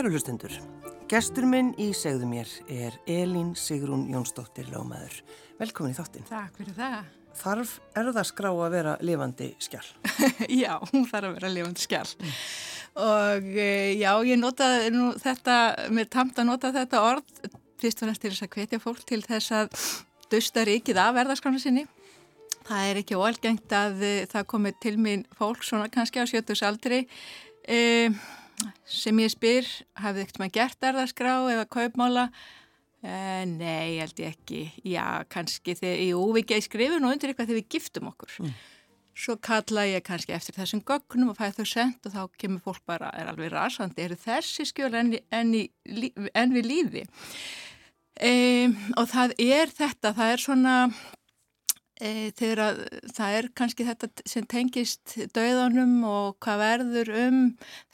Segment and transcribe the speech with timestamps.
[0.00, 0.54] Kæru hlustendur,
[1.12, 5.18] gestur minn í segðu mér er Elín Sigrún Jónsdóttir Lómaður.
[5.58, 6.24] Velkomin í þáttinn.
[6.24, 7.10] Takk fyrir það.
[7.36, 9.84] Þarf erðaskrá að vera lifandi skjál?
[10.62, 12.06] já, hún þarf að vera lifandi skjál.
[12.16, 12.32] Mm.
[13.10, 15.58] Og eh, já, ég notaði nú þetta,
[15.92, 17.36] mér tamt að nota þetta orð,
[17.84, 19.86] fyrst og næst til þess að hvetja fólk til þess að
[20.32, 21.84] dusta ríkið af erðaskránu sinni.
[22.64, 27.04] Það er ekki óalgengt að uh, það komi til mín fólk svona kannski á sjötusaldri
[27.04, 28.28] uh,
[28.88, 29.68] sem ég spyr,
[30.00, 32.26] hafið ekkert maður gert erðaskrá eða kaupmála?
[33.00, 34.64] Uh, nei, held ég ekki.
[34.84, 38.34] Já, kannski þegar ég úvikið skrifin og undir eitthvað þegar við giftum okkur.
[38.44, 38.58] Mm.
[39.20, 42.84] Svo kalla ég kannski eftir þessum gögnum og fæði þau sendt og þá kemur fólk
[42.88, 45.56] bara, er alveg rasandi, eru þessi skjöl enn, enn,
[46.36, 47.06] enn við lífi.
[48.20, 50.74] Um, og það er þetta, það er svona
[52.00, 52.80] e, þegar að
[53.14, 57.44] það er kannski þetta sem tengist döðanum og hvað verður um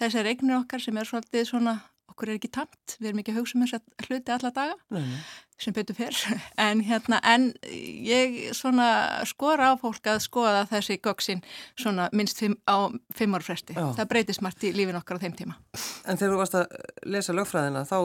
[0.01, 1.79] þessar eignir okkar sem er svolítið svona,
[2.13, 4.77] okkur er ekki tamt, við erum ekki að hugsa um þess að hluti alla daga
[4.95, 5.19] nei, nei.
[5.67, 6.23] sem betur fyrr,
[6.67, 8.89] en hérna en ég svona
[9.29, 13.91] skora á fólk að skoða þessi göksin svona minnst fimm, á fimm ára fresti, Já.
[13.99, 15.59] það breytist margt í lífin okkar á þeim tíma.
[16.07, 17.99] En þegar þú varst að lesa lögfræðina, þá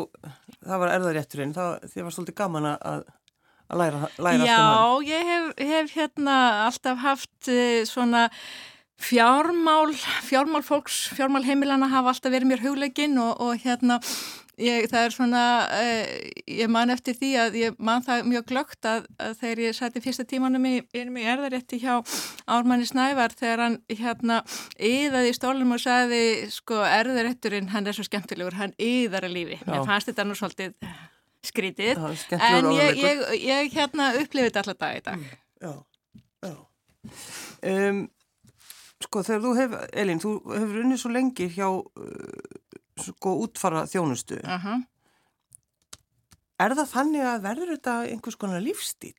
[0.62, 3.10] það var erðarétturinn, þá þið var svolítið gaman að
[3.72, 4.60] að læra, læra Já,
[4.98, 6.36] um ég hef, hef hérna
[6.68, 8.28] alltaf haft uh, svona
[9.02, 9.96] fjármál,
[10.28, 13.98] fjármál fólks, fjármál heimilana hafa alltaf verið mér huglegin og, og hérna
[14.62, 15.44] ég, það er svona,
[15.74, 16.12] uh,
[16.46, 20.04] ég man eftir því að ég man það mjög glögt að, að þegar ég sæti
[20.04, 21.96] fyrsta tímanum í, í erðarétti hjá
[22.46, 24.42] Ármanni Snævar þegar hann hérna
[24.78, 26.22] yðaði í stólum og sagði
[26.54, 29.62] sko erðarétturinn hann er svo skemmtilegur, hann yðar að lífi.
[29.64, 29.72] Já.
[29.72, 30.78] Mér fannst þetta nú svolítið
[31.46, 32.02] skrítið.
[32.38, 35.22] En ég, ég, ég hérna upplifið þetta alltaf dag í dag.
[35.22, 35.74] Mm, Já,
[36.42, 36.56] já.
[37.62, 38.10] Um,
[39.02, 42.58] Sko þegar þú hefur, Elin, þú hefur unnið svo lengi hjá uh,
[43.02, 44.84] sko útfara þjónustu uh -huh.
[46.62, 49.18] Er það þannig að verður þetta einhvers konar lífstíl?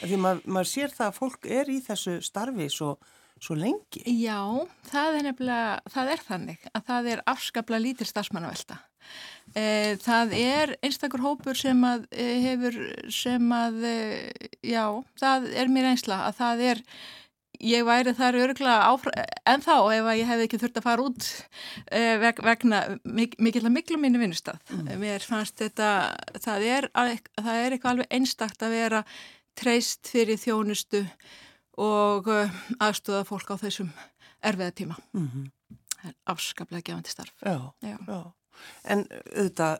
[0.00, 2.98] Því maður, maður sér það að fólk er í þessu starfi svo,
[3.44, 4.02] svo lengi.
[4.08, 4.40] Já,
[4.88, 8.80] það er nefnilega, það er þannig að það er afskapla lítil stafsmannavelta
[9.54, 12.78] E, það er einstakur hópur sem að e, hefur
[13.12, 13.98] sem að e,
[14.66, 14.86] já,
[15.20, 16.80] það er mér einsla að það er
[17.62, 21.28] ég væri þar öruglega áfra en þá ef ég hef ekki þurft að fara út
[22.24, 24.90] veg, vegna mik mikill að miklu mínu vinnustaf mm.
[24.98, 25.92] mér fannst þetta
[26.34, 29.04] það er, það er eitthvað alveg einstakt að vera
[29.54, 31.04] treyst fyrir þjónustu
[31.76, 32.28] og
[32.78, 33.92] aðstóða fólk á þessum
[34.44, 36.14] erfiða tíma mm -hmm.
[36.26, 38.32] afskaplega gefandi starf Já, já, já
[38.84, 39.78] en auðvitað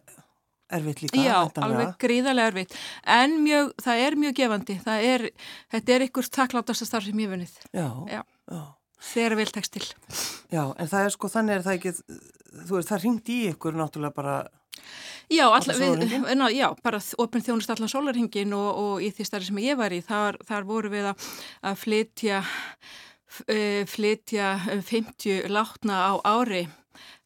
[0.75, 1.23] erfitt líka.
[1.23, 2.79] Já, alveg gríðarlega erfitt,
[3.17, 5.27] en mjög, það er mjög gefandi, það er,
[5.75, 7.59] þetta er ykkur takklátasta starf sem ég vunnið.
[7.71, 8.23] Já, já.
[8.51, 8.63] já.
[9.05, 9.85] Þegar vel tekst til.
[10.49, 11.95] Já, en það er sko, þannig er það ekki,
[12.65, 14.37] þú veist, það ringt í ykkur náttúrulega bara...
[15.33, 19.49] Já, alla, við, ná, já, bara ofin þjónust allan sólarhingin og, og í því starfi
[19.49, 21.29] sem ég var í, þar, þar voru við að,
[21.71, 22.41] að flytja,
[23.49, 24.51] uh, flytja
[24.85, 26.67] 50 látna á ári.
[26.67, 26.84] Eh,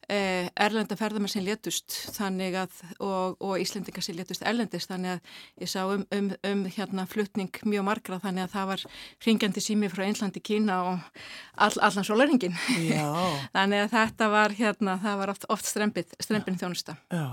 [0.09, 5.69] erlenda ferðarmenn sem létust þannig að, og, og Íslendingar sem létust erlendist þannig að ég
[5.69, 8.85] sá um, um, um hérna fluttning mjög margra þannig að það var
[9.27, 11.19] ringjandi sími frá Einlandi Kína og
[11.61, 12.57] all, allan sólaringin
[13.55, 16.95] þannig að þetta var hérna, það var oft, oft strempið, strempin þjónusta.
[17.13, 17.27] Já,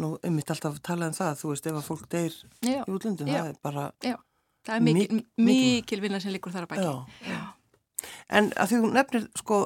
[0.00, 3.28] nú um mitt alltaf talað um það, þú veist ef að fólk deyr í útlundum,
[3.28, 4.16] það er bara Já,
[4.64, 5.20] það er mikil,
[5.50, 7.42] mikil vinna sem líkur þar að bækja Já, já.
[8.36, 9.60] En að því þú nefnir sko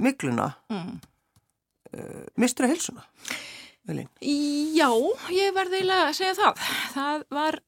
[0.00, 1.00] mikluna mm
[1.96, 3.04] uh, mistur að hilsuna?
[4.22, 4.90] Já,
[5.34, 6.66] ég verði að segja það.
[6.94, 7.58] Það var,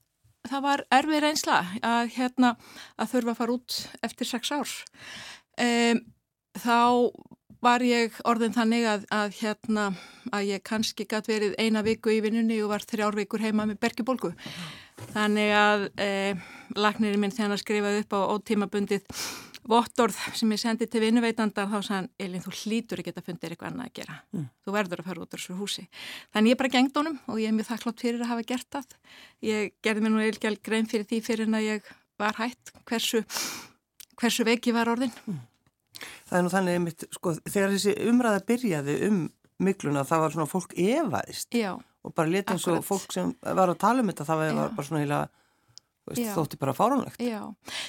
[0.47, 2.55] það var erfið reynsla að, hérna,
[2.94, 4.75] að þurfa að fara út eftir sex ár.
[5.65, 6.05] Um,
[6.62, 6.79] þá
[7.65, 9.87] var ég orðin þannig að, að, hérna,
[10.35, 13.81] að ég kannski gæti verið eina viku í vinnunni og var þrjár vikur heima með
[13.85, 14.35] bergibólgu.
[15.15, 16.44] Þannig að eh,
[16.77, 19.09] lagnirinn minn hann skrifaði upp á ótímabundið
[19.69, 23.70] vottorð sem ég sendi til vinnuveitandar þá sann, Elin, þú hlýtur ekki að funda eitthvað
[23.70, 24.16] annað að gera.
[24.34, 24.49] Mm.
[24.64, 25.87] Þú verður að fara út á þessu húsi.
[26.34, 28.99] Þannig ég bara gengd honum og ég er mjög þakklátt fyrir að hafa gert það.
[29.49, 33.25] Ég gerði mér nú eilgjál grein fyrir því fyrir en að ég var hætt hversu,
[34.20, 35.14] hversu ég var orðin.
[35.25, 35.40] Mm.
[36.28, 39.25] Það er nú þannig einmitt, sko, þegar þessi umræða byrjaði um
[39.62, 43.70] mikluna það var svona fólk evaðist Já, og bara leta eins og fólk sem var
[43.70, 45.20] að tala um þetta það var bara svona heila
[46.05, 47.17] Veist, þótti bara fáránlegt.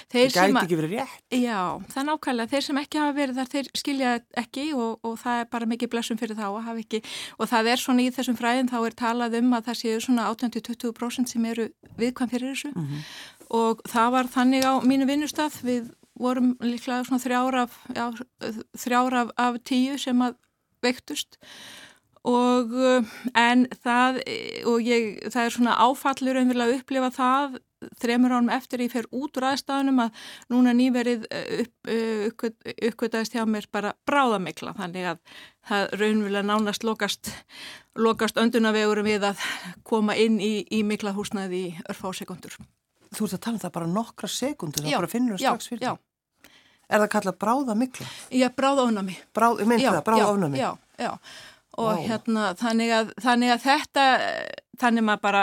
[0.08, 1.16] Það gæti ekki verið rétt.
[1.36, 5.18] Já, það er nákvæmlega, þeir sem ekki hafa verið þar þeir skilja ekki og, og
[5.20, 7.02] það er bara mikið blessum fyrir þá að hafa ekki
[7.36, 10.30] og það er svona í þessum fræðin þá er talað um að það séu svona
[10.32, 11.68] 80-20% sem eru
[12.00, 12.72] viðkvæm fyrir þessu.
[12.72, 13.06] Mm -hmm.
[13.60, 18.22] og það var þannig á mínu vinnustaf við vorum líklega svona þrjára af,
[18.80, 20.40] þrjár af, af tíu sem að
[20.80, 21.36] veiktust.
[22.26, 22.72] Og
[23.36, 24.22] en það
[24.66, 27.60] og ég, það er svona áfallur að upplifa það
[28.00, 31.90] þremur ánum eftir ég fer út úr aðstæðunum að núna nýverið upp,
[32.88, 35.20] uppkvitaðist hjá mér bara bráðamikla þannig að
[35.68, 37.32] það raunverulega nánast lokast,
[37.98, 39.44] lokast öndunavegurum við að
[39.86, 42.56] koma inn í, í mikla húsnaði í örfá sekundur.
[43.12, 45.72] Þú ert að tala um það bara nokkra sekundur, það já, bara finnur það strax
[45.72, 46.02] fyrir já, það.
[46.86, 48.08] Er það kallað bráðamikla?
[48.30, 49.14] Já, bráðofnami.
[49.34, 50.60] Bráð, ég myndi það, bráðofnami.
[50.60, 50.68] Já,
[51.02, 51.12] já,
[51.76, 52.04] og Ó.
[52.06, 54.06] hérna þannig að, þannig að þetta
[54.80, 55.42] þannig maður bara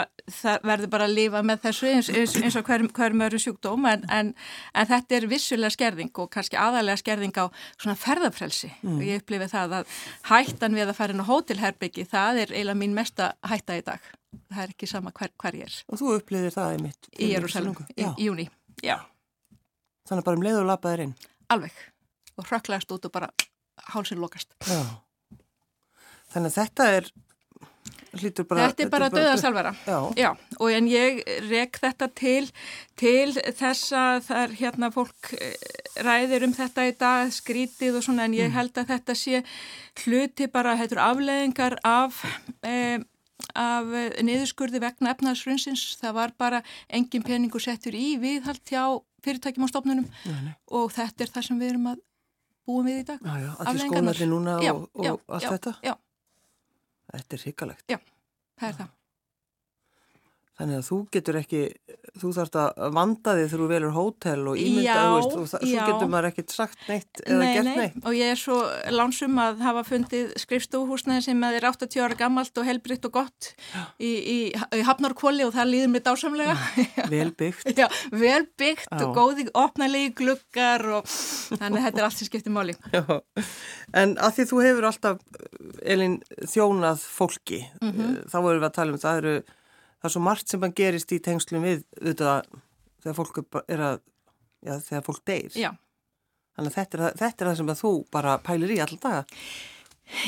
[0.64, 4.04] verður bara að lifa með þessu eins, eins, eins og hverjum hver öðru sjúkdóm en,
[4.12, 4.32] en,
[4.74, 7.46] en þetta er vissulega skerðing og kannski aðalega skerðing á
[7.76, 8.96] svona ferðarfrelsi mm.
[8.96, 9.96] og ég upplifi það að
[10.30, 14.12] hættan við að fara inn á hótelherbyggi það er eiginlega mín mesta hætta í dag.
[14.50, 15.80] Það er ekki sama hver, hver ég er.
[15.90, 18.48] Og þú upplifir það einmitt Í Jérúsalm, í, í júni
[18.82, 18.98] Já.
[20.08, 21.16] Þannig bara um leið og lapaðir inn.
[21.54, 21.76] Alveg.
[22.34, 23.30] Og hrökklast út og bara
[23.94, 24.56] hálsinn lokast.
[24.66, 24.82] Já
[26.34, 27.12] Þannig að þetta er
[28.14, 29.72] Bara, þetta er bara döðasalvara
[30.14, 30.28] Já,
[30.62, 31.16] og en ég
[31.48, 32.44] rek þetta til
[33.00, 35.56] til þess að það er hérna fólk eh,
[36.04, 38.54] ræðir um þetta í dag, skrítið og svona en ég mm.
[38.54, 39.42] held að þetta sé
[40.04, 42.22] hluti bara, hættur afleðingar af
[42.62, 43.02] eh,
[43.58, 43.90] af
[44.22, 48.84] niðurskurði vegna efnaðsfrunnsins það var bara engin peningur settur í viðhald hjá
[49.26, 50.54] fyrirtækjum á stofnunum Nei.
[50.70, 52.02] og þetta er það sem við erum að
[52.64, 53.20] búum við í dag.
[53.20, 55.74] Já, já, allir skónalli núna já, og, og já, allt já, þetta.
[55.84, 55.94] Já
[57.14, 57.86] Þetta er higgalegt.
[57.90, 57.98] Já,
[58.60, 58.92] það er það.
[60.54, 61.60] Þannig að þú getur ekki,
[62.22, 65.86] þú þarfst að vanda þig þú velur hótel og ímynda, já, veist, og það, svo
[65.88, 67.78] getur maður ekkert sagt neitt eða nei, gert nei.
[67.80, 67.96] neitt.
[68.06, 68.58] Og ég er svo
[68.94, 73.48] lánsum að hafa fundið skrifstúhúsnaði sem er 80 ára gammalt og helbritt og gott
[73.98, 76.54] í, í, í Hafnarkvóli og það líður mér dásamlega.
[77.10, 77.74] Vel byggt.
[77.82, 79.02] Já, vel byggt já.
[79.02, 82.78] og góði opnalegi gluggar og þannig að þetta er allt sem skiptir máli.
[82.94, 83.02] Já,
[83.90, 85.20] en að því þú hefur alltaf,
[85.82, 86.16] Elin,
[86.46, 88.16] þjónað fólki, mm -hmm.
[88.30, 89.36] þá erum við að tala um það eru
[90.04, 92.34] það er svo margt sem mann gerist í tengslum við þetta
[93.00, 93.94] þegar fólk er að
[94.60, 95.70] já, þegar fólk deyr já.
[96.56, 99.40] þannig að þetta er, þetta er það sem þú bara pælir í alltaf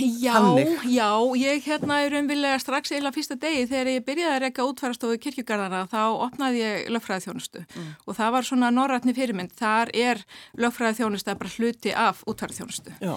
[0.01, 0.71] Já, Hannig.
[0.89, 5.19] já, ég hérna er umvillega strax eila fyrsta degi þegar ég byrjaði að reyka útfærastofu
[5.21, 7.91] kirkjugarðana þá opnaði ég lögfræði þjónustu mm.
[8.09, 10.23] og það var svona norrætni fyrirmynd, þar er
[10.57, 13.13] lögfræði þjónustu bara hluti af útfæraði þjónustu já.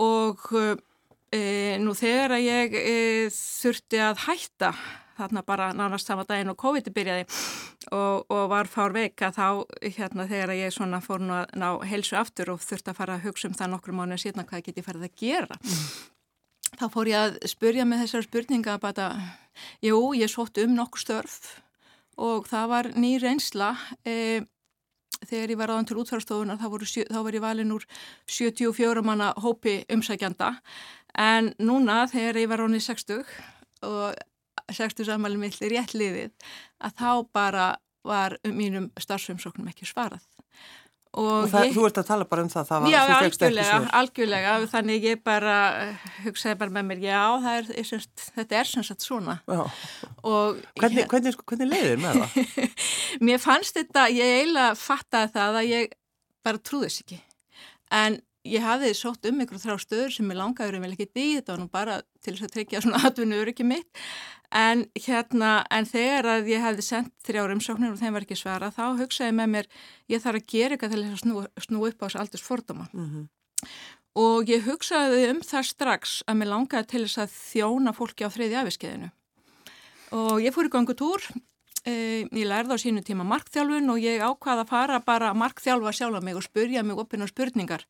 [0.00, 0.48] og
[1.28, 1.42] e,
[1.84, 2.96] nú þegar að ég e,
[3.36, 4.72] þurfti að hætta
[5.18, 7.26] þarna bara nánast sama daginn og COVID byrjaði
[7.92, 12.18] og, og var fár veika þá hérna þegar ég svona fór nú að ná helsu
[12.20, 15.08] aftur og þurfti að fara að hugsa um það nokkru mánu síðan hvað ég farið
[15.08, 15.58] að gera.
[16.78, 19.08] Þá fór ég að spurja með þessar spurninga að bara,
[19.82, 21.40] jú, ég sótt um nokkur störf
[22.18, 23.72] og það var ný reynsla
[24.06, 24.44] e,
[25.24, 26.68] þegar ég var aðan til útfærastofunar þá,
[27.08, 27.86] þá var ég valin úr
[28.28, 30.56] 74 manna hópi umsækjanda
[31.18, 33.22] en núna þegar ég var ánið 60
[33.88, 34.18] og
[34.74, 36.50] 60 samanlega mill rétt liðið
[36.84, 37.68] að þá bara
[38.08, 40.24] var mínum starfsumsóknum ekki svarað.
[41.16, 43.76] Og, og það, ég, þú ert að tala bara um það, það var, já, algjörlega,
[43.96, 45.54] algjörlega, þannig ég bara
[46.20, 47.22] hugsaði bara með mér, já,
[47.54, 49.38] er, semst, þetta er sem sagt svona.
[49.48, 52.76] Hvernig, ég, hvernig, hvernig leiðir með það?
[53.30, 55.96] mér fannst þetta, ég eiginlega fattaði það að ég
[56.44, 57.18] bara trúðis ekki,
[58.04, 61.26] en ég hafði sótt um ykkur þrá stöður sem ég langaður um vel ekki því,
[61.38, 64.04] þetta var nú bara til þess að tryggja svona atvinnu öryggi mitt.
[64.54, 68.70] En hérna, en þegar að ég hefði sendt þrjára umsóknir og þeim var ekki svara
[68.72, 69.68] þá hugsaði með mér,
[70.08, 72.88] ég þarf að gera eitthvað til þess að snú, snú upp á þessu aldurs fordóma.
[72.94, 73.28] Mm -hmm.
[74.14, 78.30] og ég hugsaði um það strax að mér langaði til þess að þjóna fólki á
[78.32, 79.10] þriði afiskeiðinu
[80.16, 81.20] og ég fór í gangutúr
[81.86, 86.24] ég lærði á sínu tíma markþjálfun og ég ákvaða að fara bara að markþjálfa sjálf
[86.24, 87.84] mig og spurja mig opinn á spurningar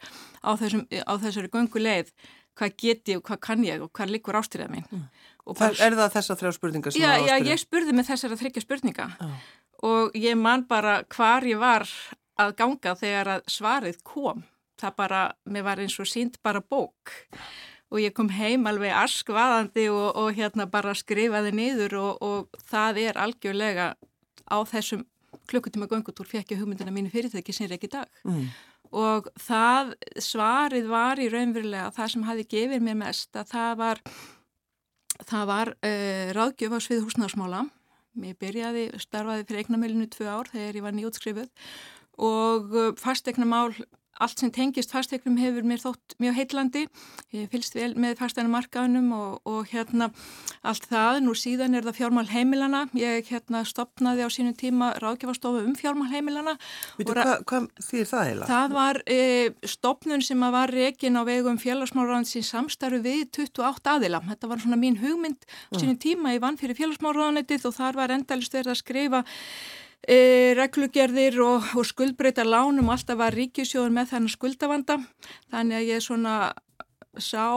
[0.45, 2.13] á, þessum, á þessari gönguleið
[2.59, 5.07] hvað get ég og hvað kann ég og hvað likur ástyrðað mín mm.
[5.55, 7.47] bara, Er það þessar þrjá spurningar sem já, það ástyrðað?
[7.47, 9.49] Já, ég spurði með þessara þryggja spurninga ah.
[9.89, 11.89] og ég man bara hvar ég var
[12.39, 14.45] að ganga þegar að svarið kom
[14.79, 17.17] það bara, mér var eins og sínt bara bók
[17.89, 23.03] og ég kom heim alveg askvaðandi og, og hérna bara skrifaði niður og, og það
[23.07, 23.93] er algjörlega
[24.49, 25.07] á þessum
[25.49, 28.09] klukkutíma göngutúr fekk ég hugmyndina mínu fyrirtæki sem er ekki dag.
[28.25, 28.49] Mm.
[28.89, 34.01] og það svarið var í raunverulega það sem hafi gefið mér mest að það var
[35.29, 37.67] það var uh, ráðgjöf á svið húsnarsmála
[38.25, 41.69] ég byrjaði, starfaði fyrir eignamilinu tvö ár þegar ég var nýjútskrifuð
[42.29, 43.75] og uh, fastegna mál
[44.23, 46.85] allt sem tengist fastegnum hefur mér þótt mjög heitlandi.
[47.35, 50.11] Ég fylgst vel með fasteignarmarkaðunum og, og hérna
[50.67, 51.21] allt það.
[51.27, 52.85] Nú síðan er það fjármál heimilana.
[52.99, 56.57] Ég hérna stopnaði á sínum tíma ráðgjafastofu um fjármál heimilana.
[56.99, 58.51] Vitu, hvað hva, þýr það heila?
[58.51, 59.21] Það var e,
[59.75, 64.23] stopnun sem var rekin á vegum félagsmáraðansins samstarfi við 28 aðila.
[64.33, 66.03] Þetta var svona mín hugmynd á sínum mm.
[66.05, 66.35] tíma.
[66.35, 69.25] Ég vann fyrir félagsmáraðanetið og þar var endalist verið að skrifa
[70.07, 72.93] E, reglugerðir og, og skuldbreyta lánum.
[72.93, 74.99] Alltaf var ríkisjóður með þennan skuldavanda.
[75.51, 76.39] Þannig að ég svona
[77.19, 77.51] sá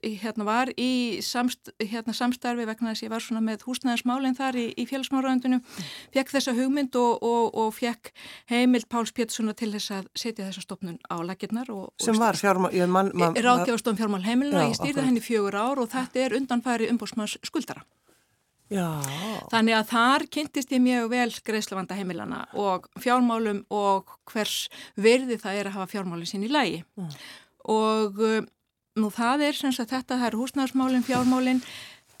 [0.00, 4.58] hérna var í samst, hérna, samstarfi vegna þess að ég var svona með húsnæðarsmálinn þar
[4.60, 5.60] í, í félagsmáraðundinu
[6.14, 8.12] fekk þessa hugmynd og, og, og fekk
[8.52, 11.70] heimild Páls Péturssona til þess að setja þessa stopnun á lakirnar
[12.00, 16.90] sem var fjármál ráðgjafastofn fjármál heimilina, ég stýrði henni fjögur ár og þetta er undanfæri
[16.92, 17.84] umbúrsmanns skuldara
[18.70, 18.86] Já.
[19.50, 25.58] Þannig að þar kynntist ég mjög vel greiðslavanda heimilana og fjármálum og hvers verði það
[25.58, 26.84] er að hafa fjármálinn sín í lægi.
[26.94, 27.16] Mm.
[27.74, 28.44] Og uh,
[29.00, 31.64] nú það er sem sagt þetta, það er húsnæðarsmálinn, fjármálinn,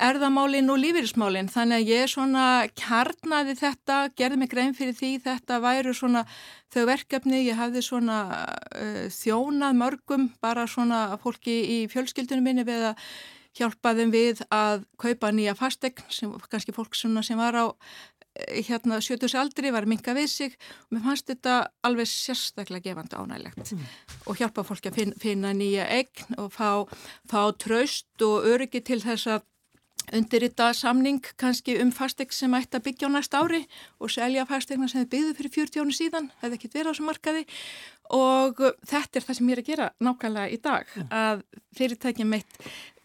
[0.02, 1.50] erðamálinn og lífeyrismálinn.
[1.54, 2.44] Þannig að ég svona
[2.82, 6.26] kjarnaði þetta, gerði mig grein fyrir því þetta væru svona
[6.74, 8.22] þau verkefni, ég hafði svona
[8.74, 13.10] uh, þjónað mörgum, bara svona fólki í fjölskyldunum minni við að
[13.58, 17.66] hjálpaðum við að kaupa nýja fastegn sem kannski fólk sem var á
[18.36, 20.56] eh, hérna 70 aldri var minka við sig.
[20.88, 23.86] Og mér fannst þetta alveg sérstaklega gefandi ánægilegt mm.
[24.26, 26.86] og hjálpa fólki að finna, finna nýja egn og fá,
[27.30, 29.46] fá tröst og öryggi til þess að
[30.16, 33.60] undirrita samning kannski um fastegn sem ætti að byggja á næst ári
[34.00, 37.06] og selja fastegna sem þið byggðu fyrir 40 áni síðan, hefði ekkert verið á þessu
[37.06, 37.44] markaði.
[38.10, 41.44] Og þetta er það sem ég er að gera nákvæmlega í dag, að
[41.78, 42.56] fyrirtækjum mitt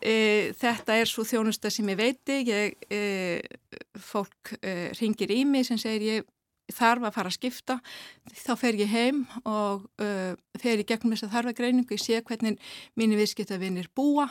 [0.06, 3.42] E, þetta er svo þjónusta sem ég veiti, ég, e,
[3.98, 6.28] fólk e, ringir í mig sem segir ég
[6.76, 7.76] þarf að fara að skipta,
[8.34, 9.84] þá fer ég heim og
[10.58, 12.58] fer ég gegnum þess að þarfa greiningu, ég sé hvernig
[12.98, 14.26] mínir viðskiptavinir búa,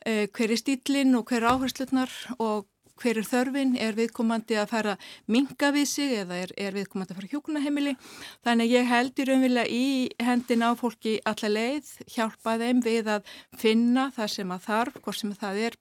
[0.00, 2.64] hver er stílinn og hver er áherslunar og
[3.00, 4.96] hver er þörfin, er viðkomandi að fara
[5.30, 7.94] minga við sig eða er, er viðkomandi að fara hjókunaheimili.
[8.46, 9.86] Þannig ég held í raunverulega í
[10.22, 15.22] hendin á fólki alla leið, hjálpa þeim við að finna það sem að þarf, hvort
[15.22, 15.80] sem það er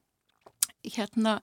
[0.87, 1.39] hérna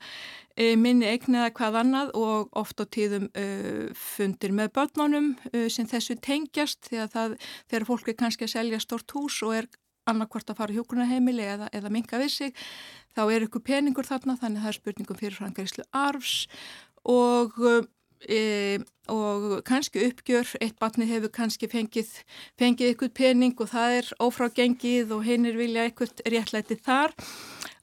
[0.56, 5.88] e, minni eigniða hvað annað og oft á tíðum uh, fundir með börnunum uh, sem
[5.88, 7.35] þessu tengjast að það,
[7.68, 9.68] þegar fólk er kannski að selja stort hús og er
[10.10, 12.54] annarkvort að fara hjókunaheimili eða, eða minga við sig
[13.16, 16.34] þá er ykkur peningur þarna þannig að það er spurningum fyrir frangærislu arfs
[17.06, 17.56] og,
[18.28, 18.78] e,
[19.12, 22.10] og kannski uppgjör, eitt batni hefur kannski fengið,
[22.60, 27.14] fengið ykkur pening og það er ófrágengið og hinn er vilja ykkur réttlæti þar.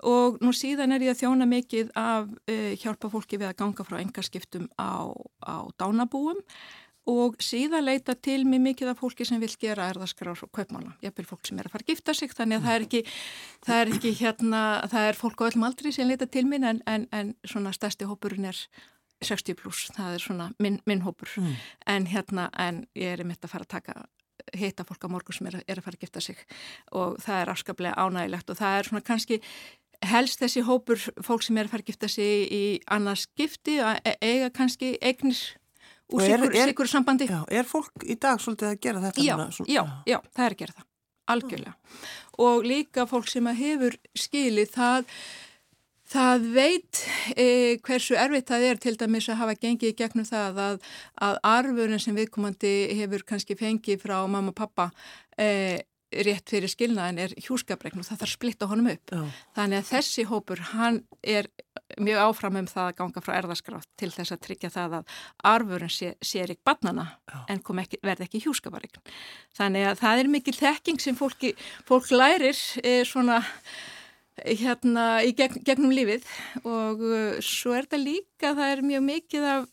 [0.03, 3.86] Og nú síðan er ég að þjóna mikið af e, hjálpa fólki við að ganga
[3.88, 5.15] frá engarskiptum á,
[5.48, 6.44] á dánabúum
[7.10, 10.95] og síðan leita til mjög mikið af fólki sem vil gera erðaskrár og kaupmála.
[11.03, 13.03] Vil fólk sem er að fara að gifta sig þannig að það er ekki,
[13.67, 16.81] það er ekki hérna, það er fólk á öllum aldri sem leita til minn en,
[16.88, 18.63] en, en svona stærsti hópurinn er
[19.24, 21.53] 60 pluss, það er svona minn, minn hópur mm.
[21.91, 24.05] en hérna, en ég er mitt að fara að taka
[24.57, 26.41] heita fólk á morgun sem er, er að fara að gifta sig
[26.91, 29.39] og það er afskaplega ánægilegt og það er svona kannski
[30.03, 34.01] helst þessi hópur fólk sem er að fara að gifta sig í annars gifti að
[34.03, 35.39] e, eiga kannski eignir
[36.12, 37.27] úr sikur, sambandi.
[37.29, 39.24] Já, er fólk í dag svolítið að gera þetta?
[39.24, 40.89] Já, svona, já, já, það er að gera það,
[41.36, 41.74] algjörlega.
[42.43, 45.15] Og líka fólk sem hefur skilið það,
[46.13, 47.01] það veit
[47.38, 47.48] e,
[47.86, 50.91] hversu erfitt það er til dæmis að hafa gengið gegnum það að,
[51.29, 54.89] að arfurinn sem viðkomandi hefur kannski fengið frá mamma og pappa
[55.38, 55.81] e,
[56.27, 59.13] rétt fyrir skilnaðin er hjúskapregn og það þarf að splitta honum upp.
[59.13, 59.24] Já.
[59.58, 61.50] Þannig að þessi hópur, hann er
[62.00, 65.17] mjög áfram um það að ganga frá erðaskrátt til þess að tryggja það að
[65.53, 67.39] arfurinn sé, sér ekki barnana Já.
[67.53, 69.01] en ekki, verði ekki hjúskaparegn.
[69.58, 71.53] Þannig að það er mikil þekking sem fólki,
[71.89, 73.41] fólk lærir eh, svona
[74.41, 76.25] hérna í gegn, gegnum lífið
[76.65, 79.67] og uh, svo er þetta líka, það er mjög mikið af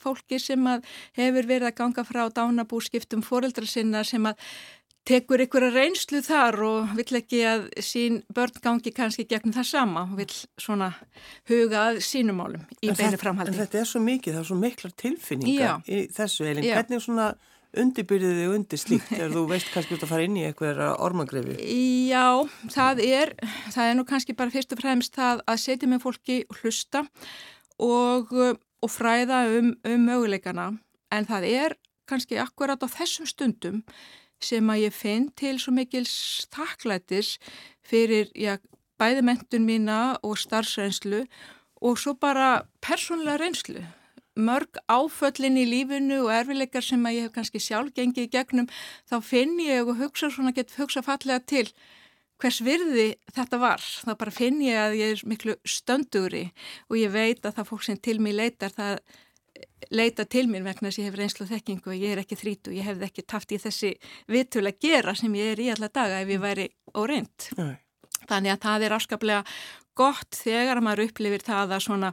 [0.00, 0.66] fólki sem
[1.14, 4.40] hefur verið að ganga frá dánabúskiptum fóreldra sinna sem að
[5.08, 9.66] tekur ykkur að reynslu þar og vill ekki að sín börn gangi kannski gegn það
[9.68, 10.92] sama og vill svona
[11.50, 13.52] huga að sínumálum í en beinu framhaldi.
[13.52, 15.74] En þetta er svo mikið, það er svo miklar tilfinningar Já.
[15.84, 16.70] í þessu eilin.
[16.70, 17.28] Hvernig svona
[17.74, 21.56] undirbyrðið þig undir slíkt þegar þú veist kannski út að fara inn í eitthvað ormangrefi?
[22.08, 22.26] Já,
[22.72, 23.34] það er,
[23.74, 27.04] það er nú kannski bara fyrst og fremst það að setja með fólki hlusta
[27.82, 30.68] og, og fræða um, um möguleikana
[31.14, 31.76] en það er
[32.10, 33.82] kannski akkurat á þessum stundum
[34.44, 37.38] sem að ég finn til svo mikil staklætis
[37.84, 38.56] fyrir já,
[39.00, 41.24] bæði mentun mína og starfsreynslu
[41.84, 43.84] og svo bara persónlega reynslu
[44.34, 48.70] mörg áföllin í lífinu og erfileikar sem að ég hef kannski sjálf gengið í gegnum,
[49.06, 51.68] þá finn ég og hugsa svona, get hugsa fallega til
[52.42, 53.80] hvers virði þetta var.
[53.80, 56.48] Þá bara finn ég að ég er miklu stöndugri
[56.90, 58.98] og ég veit að það fólk sem til mig leitar, það
[59.94, 62.74] leita til mér vegna þess að ég hef reynslu þekkingu og ég er ekki þrítu,
[62.74, 63.94] ég hef ekki taft í þessi
[64.30, 67.48] vitul að gera sem ég er í alla daga ef ég væri óreind.
[68.24, 69.44] Þannig að það er afskaplega
[69.94, 72.10] gott þegar maður upplifir það að svona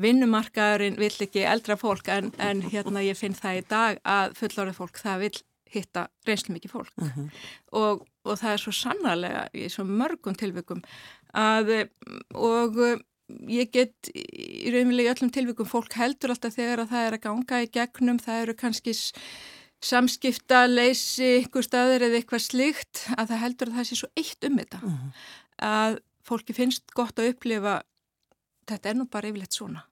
[0.00, 4.80] vinnumarkaðurinn vill ekki eldra fólk en, en hérna ég finn það í dag að fullorðið
[4.80, 5.36] fólk það vill
[5.74, 7.30] hitta reynslu mikið fólk uh -huh.
[7.80, 10.84] og, og það er svo sannarlega í svo mörgum tilvikum
[11.32, 11.88] að
[12.34, 12.78] og
[13.48, 17.60] ég get í raunilegi öllum tilvikum fólk heldur alltaf þegar að það er að ganga
[17.64, 18.94] í gegnum, það eru kannski
[19.84, 24.48] samskipta, leysi, ykkur staður eða eitthvað slikt að það heldur að það sé svo eitt
[24.48, 25.00] um þetta uh mhm.
[25.00, 25.24] -huh.
[25.70, 27.82] að fólki finnst gott að upplifa
[28.68, 29.84] þetta er nú bara yfirleitt svona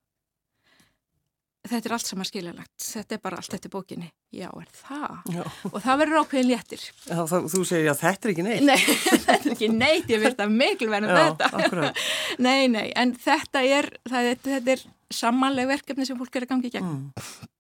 [1.69, 5.19] þetta er allt saman skiljanlegt, þetta er bara allt eftir bókinni, já er það?
[5.31, 5.43] Já.
[5.71, 6.87] og það verður ákveðin léttir.
[7.07, 8.65] Já, það, Þú segir að þetta er ekki neitt.
[8.67, 8.81] Nei,
[9.29, 11.93] þetta er ekki neitt, ég verð það mikil verðan þetta.
[12.47, 16.71] Nei, nei, en þetta er það, þetta er samanleg verkefni sem fólk er að gangi
[16.71, 16.89] í gegn.
[16.89, 17.51] Mm.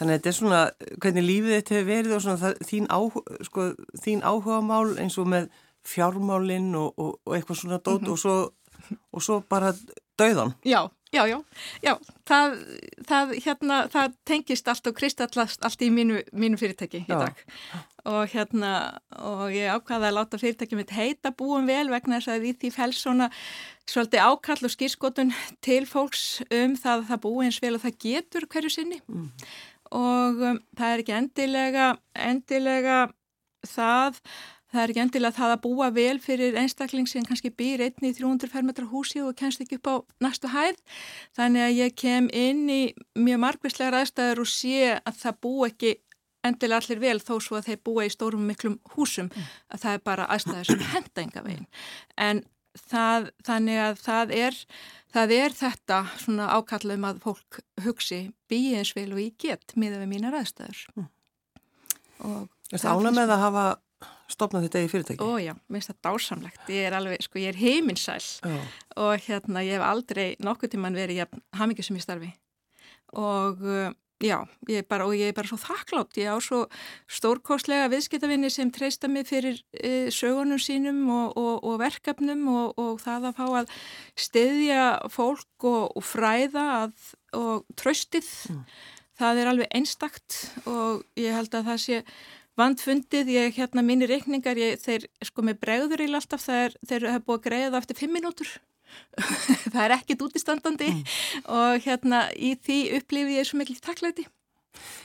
[0.00, 0.60] Þannig að þetta er svona
[1.02, 3.66] hvernig lífið þetta hefur verið og svona það, þín, áhuga, sko,
[4.00, 5.50] þín áhuga mál eins og með
[5.90, 8.12] fjármálinn og, og, og eitthvað svona dót mm -hmm.
[8.12, 9.74] og, svo, og svo bara
[10.20, 11.40] dauðan Já Já, já,
[11.82, 12.52] já, það,
[13.02, 17.80] það, hérna, það tengist allt og kristallast allt í mínu, mínu fyrirtæki í dag já.
[18.06, 18.70] og hérna
[19.18, 22.70] og ég ákvaði að láta fyrirtæki mitt heita búum vel vegna þess að því því
[22.76, 23.26] fæls svona
[23.90, 25.34] svolítið ákall og skýrskotun
[25.66, 29.28] til fólks um það að það búi eins vel og það getur hverju sinni mm.
[29.98, 33.00] og um, það er ekki endilega, endilega
[33.66, 34.22] það
[34.70, 38.14] Það er ekki endilega það að búa vel fyrir einstakling sem kannski býr einni í
[38.14, 40.78] 300 fermetra húsi og kennst ekki upp á næstu hæð.
[41.38, 42.82] Þannig að ég kem inn í
[43.18, 45.96] mjög margvíslegar aðstæður og sé að það bú ekki
[46.46, 49.28] endilega allir vel þó svo að þeir búa í stórum miklum húsum.
[49.34, 49.50] Mm.
[49.74, 51.68] Að það er bara aðstæður sem henda enga veginn.
[52.16, 52.44] En
[52.78, 54.62] það, þannig að það er,
[55.10, 60.00] það er þetta svona ákallum að fólk hugsi býi eins vel og ég get miða
[60.04, 60.86] við mínar aðstæður.
[60.94, 61.12] Mm.
[62.70, 63.68] Er það ána með að hafa
[64.32, 65.24] stopna þetta í fyrirtæki?
[65.24, 66.62] Ó já, mér finnst það dásamlegt.
[66.72, 68.60] Ég er alveg, sko, ég er heiminsæl já.
[68.96, 72.30] og hérna, ég hef aldrei nokkuð tíman verið hafmyggjum sem ég starfi
[73.16, 73.90] og uh,
[74.20, 76.18] já, ég er bara, og ég er bara svo þakklátt.
[76.20, 76.64] Ég á svo
[77.10, 83.00] stórkostlega viðskiptavinni sem treysta mig fyrir uh, sögunum sínum og, og, og verkefnum og, og
[83.02, 83.74] það að fá að
[84.28, 88.28] stiðja fólk og fræða að, og tröstið.
[88.52, 88.64] Mm.
[89.20, 91.96] Það er alveg einstakt og ég held að það sé
[92.60, 97.24] vandfundið, ég hérna mínir reikningar, ég, þeir sko með bregður í alltaf, er, þeir hafa
[97.26, 98.58] búið að greiða það eftir fimm minútur
[99.72, 101.02] það er ekkit útistandandi mm.
[101.54, 104.26] og hérna í því upplifi ég svo mikil takklæti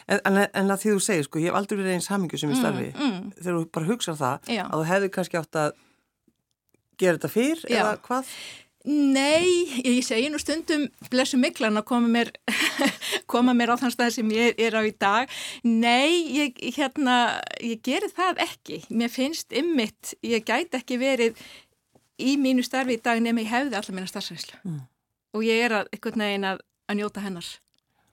[0.05, 2.51] En, en, en að því þú segir sko, ég hef aldrei verið eins hamingu sem
[2.53, 3.31] ég starfi, mm, mm.
[3.39, 4.61] þegar þú bara hugsa það Já.
[4.65, 5.79] að þú hefði kannski átt að
[7.01, 7.77] gera þetta fyrr Já.
[7.79, 8.29] eða hvað?
[8.85, 12.29] Nei, ég segi nú stundum blessu miklan að koma mér,
[13.31, 15.31] koma mér á þann stað sem ég er á í dag.
[15.65, 17.15] Nei, ég, hérna,
[17.65, 18.83] ég gerir það ekki.
[18.93, 21.41] Mér finnst ymmit, ég gæti ekki verið
[22.21, 24.61] í mínu starfi í dag nefnum ég hefði allar minna starfsæslu.
[24.61, 24.83] Mm.
[25.33, 27.49] Og ég er að, einhvern veginn að, að njóta hennar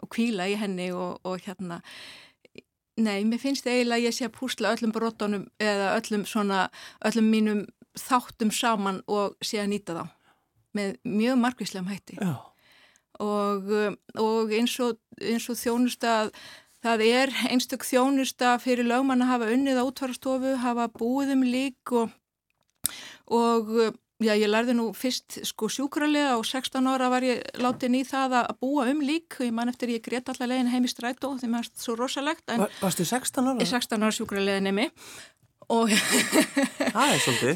[0.03, 1.83] og kvíla í henni og, og hérna,
[2.97, 6.65] nei, mér finnst eiginlega að ég sé að púsla öllum brotunum eða öllum svona,
[7.05, 7.63] öllum mínum
[8.01, 10.05] þáttum saman og sé að nýta þá
[10.77, 12.19] með mjög margvíslegum hætti.
[13.23, 13.71] Og,
[14.19, 16.31] og eins og, eins og þjónusta
[16.83, 21.93] það er einstök þjónusta fyrir lögmann að hafa unnið á útvarstofu, hafa búið um lík
[21.95, 22.15] og,
[23.31, 23.71] og
[24.23, 28.39] já, ég lærði nú fyrst sko sjúkralega og 16 ára var ég látin í það
[28.43, 29.39] að búa um lík.
[29.39, 31.97] Og ég man eftir ég greitt allar legin heim í strætó því maður er svo
[31.99, 33.71] rosalegt Var, Varstu 16 ára?
[33.75, 34.89] 16 ára sjúkralega nemi.
[34.91, 35.52] og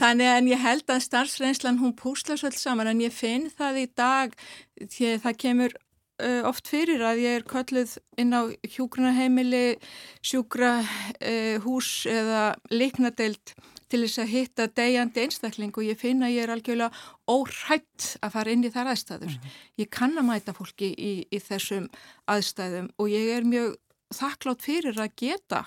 [0.01, 3.87] þannig en ég held að starfsreynslan hún púsla svolítið saman en ég finn það í
[3.99, 4.37] dag
[4.81, 5.77] því það kemur
[6.23, 9.79] uh, oft fyrir að ég er kölluð inn á hjúgrunaheimili
[10.25, 16.47] sjúkrahús uh, eða liknadeild til þess að hitta degjandi einstakling og ég finna að ég
[16.47, 19.31] er algjörlega órætt að fara inn í þar aðstæður.
[19.31, 19.59] Mm -hmm.
[19.79, 21.87] Ég kann að mæta fólki í, í þessum
[22.27, 23.77] aðstæðum og ég er mjög
[24.15, 25.65] þakklátt fyrir að geta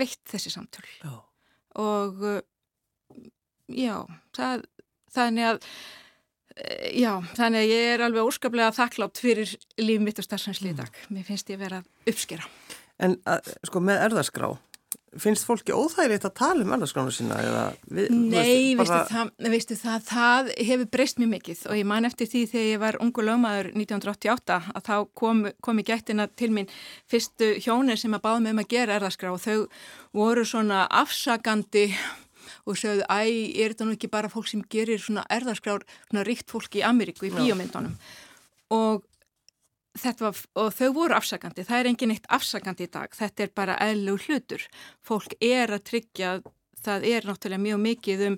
[0.00, 1.14] veitt þessi samtöl já.
[1.82, 2.40] og uh,
[3.70, 3.96] já,
[4.36, 4.66] það,
[5.14, 10.26] þannig að uh, já, þannig að ég er alveg óskaplega þakklátt fyrir líf mitt og
[10.26, 10.82] starfshanslið í mm.
[10.82, 11.04] dag.
[11.14, 12.50] Mér finnst ég verið að uppskera.
[13.00, 14.50] En að, sko með erðaskrá
[15.18, 17.38] finnst fólki óþægilegt að tala um erðarskránu sína?
[17.90, 19.00] Við, Nei, veistu, bara...
[19.08, 22.82] það, veistu það, það hefur breyst mjög mikið og ég man eftir því þegar ég
[22.84, 26.70] var ungu lögmaður 1988 að þá kom, kom í gættina til mín
[27.10, 29.58] fyrstu hjónir sem að báða með um að gera erðarskrá og þau
[30.14, 31.88] voru svona afsakandi
[32.68, 33.22] og sögðu, æ,
[33.58, 37.26] er þetta nú ekki bara fólk sem gerir svona erðarskrár, svona ríkt fólk í Ameríku
[37.26, 37.96] í bíómyndunum
[38.70, 39.02] og
[39.98, 43.74] Var, og þau voru afsakandi, það er engin eitt afsakandi í dag, þetta er bara
[43.82, 44.62] eðlu hlutur,
[45.02, 46.36] fólk er að tryggja
[46.84, 48.36] það er náttúrulega mjög mikið um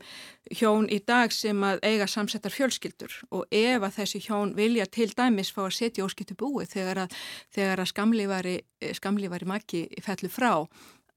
[0.58, 3.14] hjón í dag sem að eiga samsettar fjölskyldur.
[3.34, 7.16] Og ef að þessi hjón vilja til dæmis fá að setja óskiptu búi þegar að,
[7.54, 8.56] þegar að skamlífari,
[8.98, 10.52] skamlífari maki fellur frá,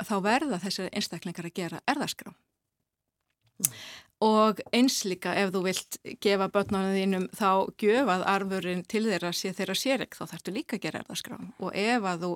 [0.03, 2.35] þá verða þessari einstaklingar að gera erðaskrá.
[3.59, 3.75] Mm
[4.23, 7.49] og eins líka ef þú vilt gefa börnunum þínum þá
[7.81, 12.07] gjöfað arfurinn til þeirra sé þeirra sérek þá þarfstu líka að gera erðaskrán og ef
[12.07, 12.31] að þú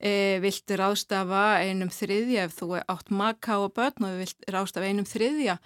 [0.00, 5.06] e, vilt rástafa einum þriðja ef þú átt makka og börn og vilt rástafa einum
[5.06, 5.58] þriðja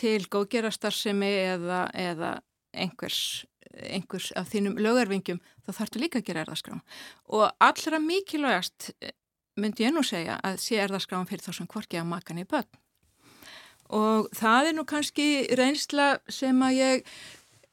[0.00, 2.34] til góðgerastarðsemi eða, eða
[2.76, 3.46] einhvers,
[3.80, 6.84] einhvers af þínum lögarvingjum þá þarfstu líka að gera erðaskrán
[7.32, 9.16] og allra mikilvægast e,
[9.56, 12.68] myndi ég nú segja að sé erðaskrán fyrir þá sem hvorki að makkan í börn
[13.90, 17.04] og það er nú kannski reynsla sem að ég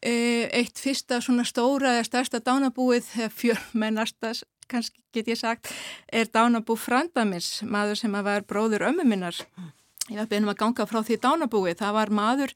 [0.01, 0.13] e,
[0.49, 4.33] eitt fyrsta svona stóra eða stærsta dánabúið, fjörmennasta
[4.67, 5.71] kannski get ég sagt,
[6.11, 9.37] er dánabú Frandamins, maður sem var bróður ömmu minnar.
[10.07, 11.79] Ég var beinum að ganga frá því dánabúið.
[11.81, 12.53] Það var maður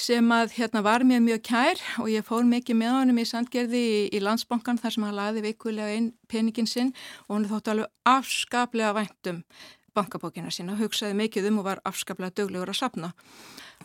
[0.00, 3.82] sem að, hérna, var mér mjög kær og ég fór mikið með honum í Sandgerði
[3.84, 6.94] í, í landsbankan þar sem hann laði vikulega inn peningin sinn
[7.26, 9.42] og hann þóttu alveg afskaplega væntum
[9.94, 13.12] bankabókina sína, hugsaði mikið um og var afskaplega döglegur að sapna.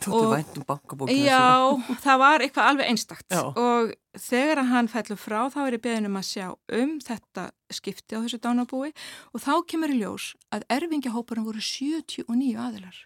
[0.00, 1.30] Þú ætti vænt um bankabókina sína?
[1.30, 3.42] Já, það var eitthvað alveg einstakt já.
[3.50, 6.46] og þegar hann fellur frá þá er ég beðin um að sjá
[6.80, 8.90] um þetta skipti á þessu dánabúi
[9.30, 13.04] og þá kemur í ljós að erfingjahóparum voru 79 aðilar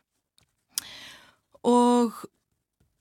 [1.64, 2.24] og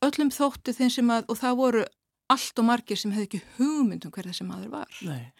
[0.03, 1.85] öllum þótti þeim sem að, og það voru
[2.33, 5.31] allt og margir sem hefði ekki hugmynd um hver þessi maður var Nei,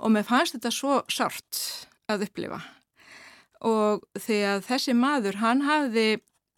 [0.00, 1.64] og mér fannst þetta svo sárt
[2.12, 2.60] að upplifa
[3.66, 6.06] og því að þessi maður hann hafði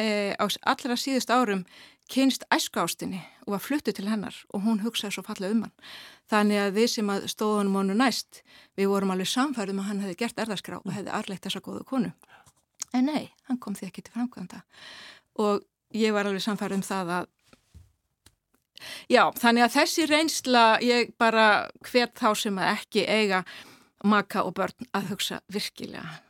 [0.00, 1.64] e, á allra síðust árum
[2.10, 5.74] kynst æsku-ástinni og var fluttu til hennar og hún hugsaði svo falla um hann.
[6.30, 8.42] Þannig að við sem að stóðunum honu næst,
[8.76, 11.62] við vorum alveg samfærið með um að hann hefði gert erðarskrá og hefði arleitt þessa
[11.64, 12.12] góðu konu.
[12.94, 14.62] En nei, hann kom því ekki til framkvæmda
[15.44, 15.64] og
[15.96, 17.30] ég var alveg samfærið um það að
[19.10, 21.46] já, þannig að þessi reynsla ég bara
[21.88, 23.42] hvert þá sem að ekki eiga
[24.04, 26.23] maka og börn að hugsa virkilega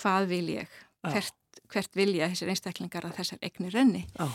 [0.00, 1.34] hvað vil ég, hvert,
[1.72, 4.06] hvert vil ég þessir einstaklingar að þessar eignir renni.
[4.16, 4.30] Já.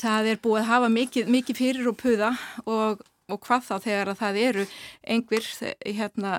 [0.00, 2.30] Það er búið að hafa mikið, mikið fyrir og puða
[2.64, 4.62] og, og hvað þá þegar að það eru
[5.14, 5.48] einhver,
[5.84, 6.30] hérna,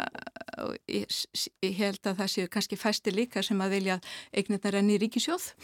[0.90, 1.18] ég,
[1.62, 3.98] ég held að það séu kannski fæsti líka sem að vilja
[4.34, 5.46] eignirna renni í ríkisjóð.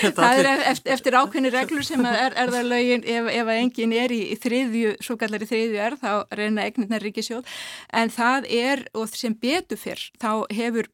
[0.00, 3.92] Það, það er eftir, eftir ákveðni reglur sem er, er lögin ef, ef að enginn
[3.96, 7.48] er í, í þriðju, svo kallar í þriðju er þá renna eignirna ríkisjóð
[8.00, 10.88] en það er og sem betur fyrr þá hefur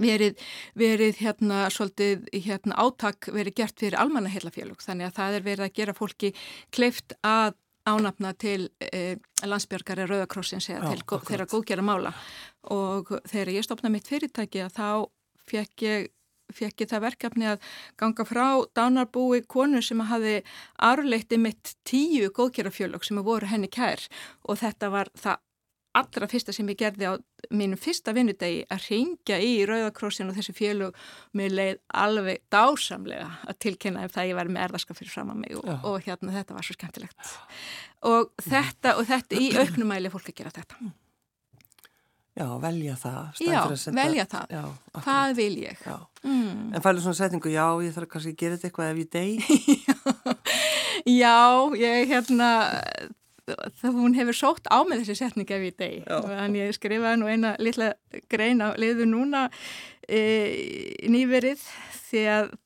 [0.00, 0.42] verið,
[0.78, 5.74] verið hérna svolítið hérna átak verið gert fyrir almannaheilafélug þannig að það er verið að
[5.80, 6.34] gera fólki
[6.74, 7.56] kleift að
[7.88, 12.12] ánafna til eh, landsbjörgari Rauðakrossins eða til gó, þeirra góðgjara mála
[12.74, 14.88] og þegar ég stopnaði mitt fyrirtæki að þá
[15.48, 16.08] fekk ég
[16.54, 17.66] fekk ég það verkefni að
[18.00, 20.38] ganga frá dánarbúi konu sem hafi
[20.80, 24.00] arleiti mitt tíu góðgerafjölög sem voru henni kær.
[24.48, 25.42] Og þetta var það
[26.00, 27.12] allra fyrsta sem ég gerði á
[27.54, 31.02] mínum fyrsta vinnudegi að ringja í Rauðakrossin og þessi félug
[31.38, 35.42] með leið alveg dásamlega að tilkynna ef það ég var með erðarskap fyrir fram að
[35.42, 37.34] mig og, og hérna þetta var svo skemmtilegt.
[38.08, 40.90] Og þetta og þetta í auknumæli fólk að gera þetta.
[42.38, 43.62] Já, velja það Já,
[43.96, 44.60] velja það, já,
[45.02, 45.80] hvað vil ég?
[46.22, 46.68] Mm.
[46.70, 49.32] En fælur svona setningu, já, ég þarf kannski að gera þetta eitthvað ef ég deg
[51.22, 51.40] Já,
[51.80, 53.16] ég hérna það
[53.82, 57.56] hún hefur sótt á með þessi setning ef ég degi þannig ég skrifaði nú eina
[57.62, 57.92] litla
[58.30, 59.48] grein á liðu núna
[60.08, 60.22] e,
[61.08, 61.62] nýverið
[62.08, 62.56] því að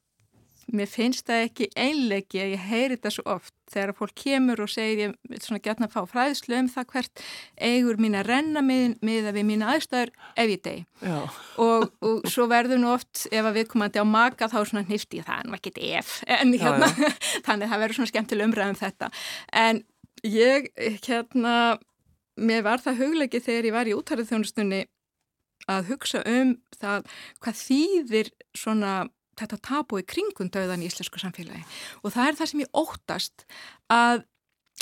[0.72, 3.54] mér finnst það ekki einlegi að ég heyri þetta svo oft.
[3.72, 7.22] Þegar fólk kemur og segir ég vil svona gætna að fá fræðslu um það hvert
[7.56, 10.82] eigur mín að renna með að við mín aðstæður ef ég degi
[11.62, 15.22] og, og svo verður nú oft ef að við komandi á maka þá svona nýfti
[15.24, 17.16] það en maður geti ef en hérna, já, já.
[17.48, 19.10] þannig að það verður svona skemmtileg umræðum þetta.
[19.62, 19.82] En
[20.22, 20.68] Ég,
[21.02, 21.78] hérna,
[22.38, 24.84] mér var það hugleiki þegar ég var í útærið þjónustunni
[25.70, 27.08] að hugsa um það
[27.42, 28.92] hvað þýðir svona
[29.38, 31.62] þetta tapu í kringun döðan í íslensku samfélagi
[32.02, 33.44] og það er það sem ég óttast
[33.92, 34.24] að,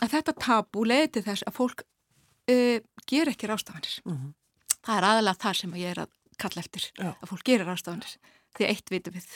[0.03, 4.01] að þetta tapu leiti þess að fólk uh, ger ekki rástafanir.
[4.05, 4.33] Mm -hmm.
[4.81, 7.13] Það er aðalega það sem ég er að kalla eftir, Já.
[7.13, 8.17] að fólk gerir rástafanir.
[8.57, 9.29] því eitt vitum við.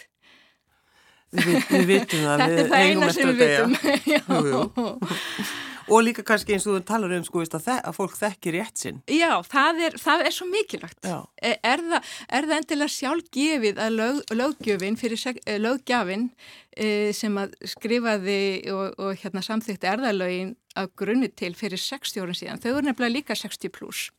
[1.35, 2.41] Við, við vitum það.
[2.41, 3.73] Þetta er það eina sem við vitum.
[4.13, 5.55] jú.
[5.89, 9.01] Og líka kannski eins og þú talar um sko að, að fólk þekkir rétt sinn.
[9.11, 10.99] Já, það er, það er svo mikilvægt.
[11.05, 16.27] Er, er, það, er það endilega sjálfgefið að lög, löggjöfin fyrir eh, löggjafin
[16.73, 18.41] e, sem að skrifaði
[18.73, 22.63] og, og hérna, samþykti erðalögin að grunni til fyrir 60 árun síðan.
[22.63, 24.11] Þau eru nefnilega líka 60 pluss.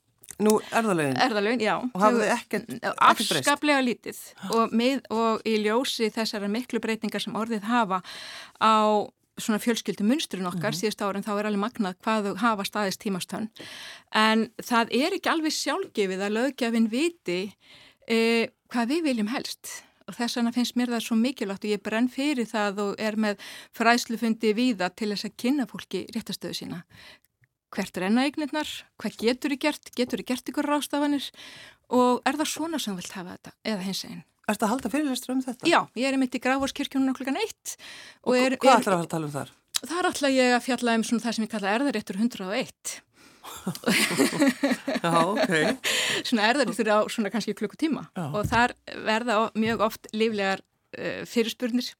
[0.43, 1.15] Nú, erðalögin?
[1.23, 1.75] Erðalögin, já.
[1.80, 3.04] Og hafðu ekkert breyst?
[3.08, 4.17] Afskaplega lítið
[4.49, 8.01] og, með, og í ljósi þessara miklu breytingar sem orðið hafa
[8.60, 8.75] á
[9.37, 10.81] svona fjölskyldu munsturinn okkar mm -hmm.
[10.81, 13.49] síðust árin þá er alveg magnað hvað þau hafa staðist tímastönn
[14.13, 17.41] en það er ekki alveg sjálfgefið að lögjafinn viti
[18.07, 19.83] e, hvað við viljum helst.
[20.05, 23.15] Og þess vegna finnst mér það svo mikilvægt og ég brenn fyrir það og er
[23.17, 23.39] með
[23.73, 26.83] fræslufundi viða til þess að kynna fólki réttastöðu sína.
[27.73, 28.69] Hvert er ennaeignirnar,
[29.01, 29.89] hvað getur þið gert?
[29.97, 31.31] Getur þið gert ykkur rástafanir
[31.89, 34.91] og er það svona sem vilt hafa þetta eða hins einn Er þetta að halda
[34.93, 35.69] fyrirlestur um þetta?
[35.69, 37.75] Já, ég er mitt í Grafórskirkjunum klukkan eitt.
[38.21, 39.53] Og, og er, hvað ætlar að tala um þar?
[39.81, 42.93] Það er alltaf ég að fjalla um það sem ég kalla erðaréttur 101.
[45.05, 45.53] Já, ok.
[46.27, 48.73] Svona erðaréttur á svona kannski klukkutíma og þar
[49.05, 51.91] verða mjög oft líflegar uh, fyrirspurnir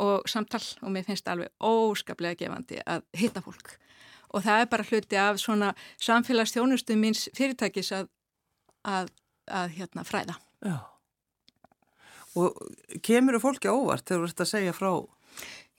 [0.00, 3.76] og samtal og mér finnst það alveg óskaplega gefandi að hitta fólk.
[4.30, 8.08] Og það er bara hluti af svona samfélagsþjónustu minns fyrirtækis að,
[8.86, 9.12] að,
[9.50, 10.36] að hérna, fræða.
[10.64, 10.78] Já.
[12.38, 12.54] Og
[13.02, 14.90] kemur þú fólki óvart þegar þú ert að segja frá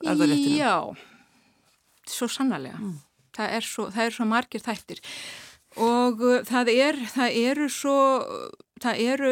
[0.02, 0.58] erðaréttinu?
[0.58, 0.74] Já,
[2.10, 2.80] svo sannarlega.
[2.80, 2.98] Mm.
[3.32, 5.00] Það, er svo, það er svo margir þættir
[5.80, 7.96] og uh, það, er, það eru svo,
[8.82, 9.30] það eru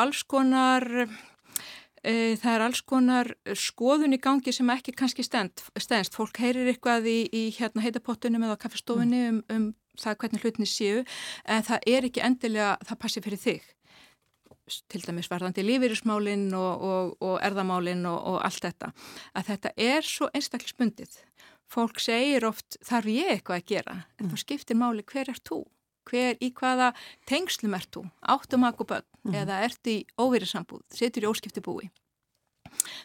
[0.00, 0.86] alls konar,
[2.00, 6.16] e, það er alls konar skoðun í gangi sem ekki kannski stend, stendst.
[6.16, 9.44] Fólk heyrir eitthvað í, í hérna heitapottunum eða kaffestofunni mm.
[9.52, 11.02] um, um það hvernig hlutinni séu
[11.44, 13.66] en það er ekki endilega, það passi fyrir þig
[14.92, 18.92] til dæmis varðandi lífeyrismálinn og, og, og erðamálinn og, og allt þetta,
[19.34, 21.16] að þetta er svo einstaklisbundið.
[21.72, 24.32] Fólk segir oft þarf ég eitthvað að gera, en mm.
[24.32, 25.62] þá skiptir máli hver er þú?
[26.08, 26.90] Hver í hvaða
[27.30, 28.04] tengslum er þú?
[28.34, 29.36] Áttum akku bönn mm.
[29.42, 30.56] eða ert í óverið
[30.92, 31.88] setur í óskipti búi.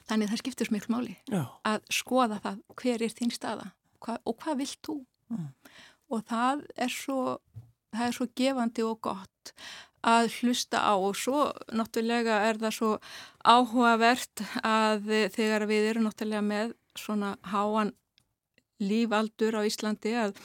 [0.07, 1.43] Þannig það skiptir svo miklu máli Já.
[1.67, 3.71] að skoða það hver er þín staða
[4.03, 4.97] hva, og hvað vilt þú?
[5.33, 5.49] Mm.
[6.13, 7.19] Og það er svo,
[7.95, 9.53] það er svo gefandi og gott
[10.07, 12.91] að hlusta á og svo náttúrulega er það svo
[13.43, 17.93] áhugavert að þegar við erum náttúrulega með svona háan
[18.83, 20.37] lífaldur á Íslandi að,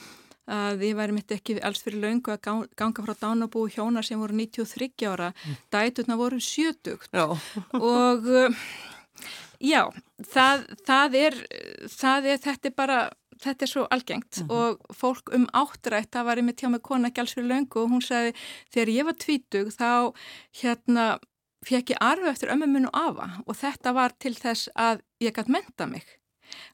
[0.50, 5.08] að við værim ekki alls fyrir laungu að ganga frá dánabú hjóna sem voru 93
[5.08, 5.58] ára, mm.
[5.72, 7.26] dæturna voru 70 já.
[7.92, 8.30] og
[9.62, 9.82] já,
[10.32, 11.40] það, það, er,
[11.92, 13.02] það er, þetta er bara
[13.42, 14.52] þetta er svo algengt mm -hmm.
[14.52, 17.90] og fólk um áttrætt, það var einmitt hjá mig kona ekki alls fyrir löngu og
[17.90, 18.32] hún sagði
[18.72, 20.14] þegar ég var tvítug þá
[20.62, 21.18] hérna
[21.66, 25.52] fekk ég arfu eftir ömmuminn og afa og þetta var til þess að ég gæti
[25.52, 26.04] menta mig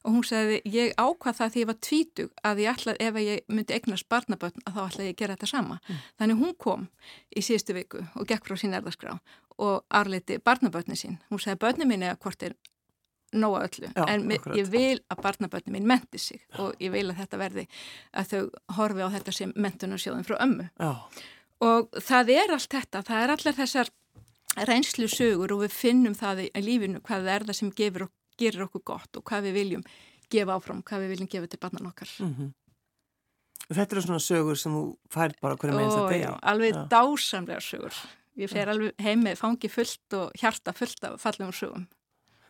[0.03, 3.43] og hún sagði ég ákvað það því ég var tvítug að ég ætlaði ef ég
[3.47, 6.01] myndi eignast barnabötn að þá ætlaði ég að gera þetta sama mm.
[6.21, 6.87] þannig hún kom
[7.29, 9.15] í síðustu viku og gekk frá sín erðaskrá
[9.59, 12.57] og arleiti barnabötni sín hún sagði bötni mín eða hvort er
[13.33, 14.57] nóga öllu, Já, en akkurat.
[14.57, 16.59] ég vil að barnaböndin mín menti sig Já.
[16.59, 17.65] og ég vil að þetta verði
[18.13, 20.91] að þau horfi á þetta sem mentunarsjóðum frá ömmu Já.
[21.61, 23.91] og það er allt þetta, það er allar þessar
[24.69, 28.07] reynslu sögur og við finnum það í lífinu hvað það er það sem gefur,
[28.39, 29.83] gerir okkur gott og hvað við viljum
[30.29, 32.53] gefa áfram, hvað við viljum gefa til barnan okkar mm -hmm.
[33.69, 37.93] Þetta eru svona sögur sem þú fær bara hverju meins að degja Alveg dásamlega sögur
[38.39, 41.87] ég fer alveg heim með fangi fullt og hjarta fullt af fallegum sögum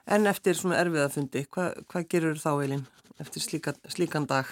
[0.10, 2.86] En eftir svona erfiðafundi, hvað hva gerur þá Eilin
[3.22, 4.48] eftir slíka, slíkan dag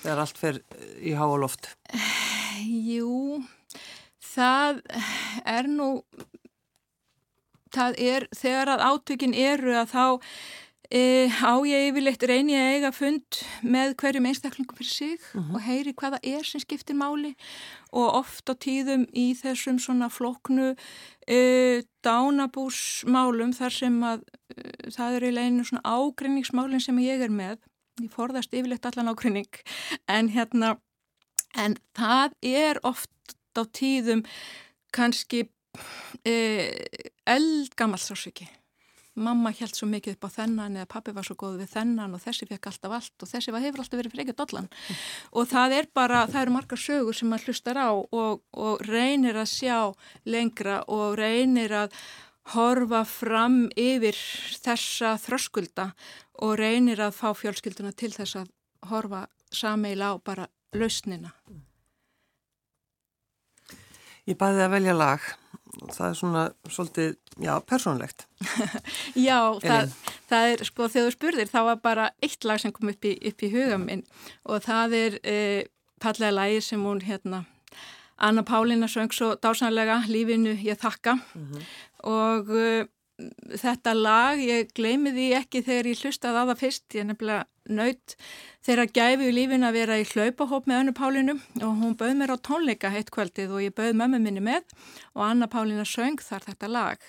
[0.00, 0.60] þegar allt fer
[1.04, 1.68] í háaloft?
[2.94, 3.42] Jú,
[4.24, 4.80] það
[5.44, 5.90] er nú,
[7.76, 10.04] það er þegar að átökin eru að þá
[10.90, 15.44] E, á ég yfirleitt reyni að eiga fund með hverjum einstaklingum fyrir sig uh mhm.
[15.44, 15.54] -huh.
[15.54, 17.36] og heyri hvaða er sem skiptir máli
[17.92, 20.74] og oft á tíðum í þessum svona floknu
[21.28, 27.30] e, dánabúsmálum þar sem að e, það eru eiginlega einu svona ágrinningsmálin sem ég er
[27.30, 27.58] með
[28.02, 29.62] ég forðast yfirleitt allan ágrinning
[30.08, 30.80] en hérna
[31.54, 33.10] en það er oft
[33.54, 34.26] á tíðum
[34.90, 35.46] kannski
[37.26, 38.48] eldgammal sásviki
[39.24, 42.22] mamma held svo mikið upp á þennan eða pappi var svo góð við þennan og
[42.24, 44.70] þessi fekk alltaf allt og þessi var, hefur alltaf verið frekið dollan.
[44.70, 44.98] Mm.
[45.40, 49.38] og það er bara, það eru margar sögur sem maður hlustar á og, og reynir
[49.40, 49.78] að sjá
[50.24, 51.96] lengra og reynir að
[52.54, 54.16] horfa fram yfir
[54.64, 55.90] þessa þröskulda
[56.42, 58.54] og reynir að fá fjölskylduna til þess að
[58.90, 61.34] horfa sameila á bara lausnina.
[64.28, 65.24] Ég bæði að velja lag
[65.78, 68.26] það er svona svolítið, já, persónlegt.
[69.28, 69.94] já, það,
[70.30, 73.14] það er, sko, þegar þú spurðir, þá var bara eitt lag sem kom upp í,
[73.30, 74.04] upp í huga minn
[74.44, 75.38] og það er e,
[76.02, 77.44] pallega lagi sem hún, hérna,
[78.20, 81.62] Anna Pálina söng svo dásanlega lífinu ég þakka mm -hmm.
[82.04, 82.84] og uh,
[83.56, 88.16] þetta lag, ég gleymi því ekki þegar ég hlustaði á það fyrst, ég nefnilega naut
[88.66, 92.34] þegar gæfi í lífin að vera í hlaupahóp með Anna Pálinu og hún bauð mér
[92.34, 94.74] á tónleika heitt kvöldið og ég bauð mömmu minni með
[95.14, 97.06] og Anna Pálina söng þar þetta lag.